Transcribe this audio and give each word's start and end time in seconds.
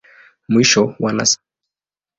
Mwisho 0.49 0.83
wa 0.99 1.11
nasaba. 1.15 1.45